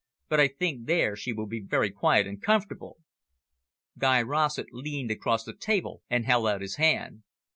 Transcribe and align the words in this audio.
But 0.29 0.39
I 0.39 0.47
think 0.47 0.87
there 0.87 1.15
she 1.15 1.31
will 1.31 1.45
be 1.45 1.61
very 1.61 1.91
quiet 1.91 2.25
and 2.25 2.41
comfortable." 2.41 2.97
Guy 3.99 4.23
Rossett 4.23 4.73
leaned 4.73 5.11
across 5.11 5.43
the 5.43 5.53
table 5.55 6.01
and 6.09 6.25
held 6.25 6.47
out 6.47 6.61
his 6.61 6.77
hand. 6.77 7.21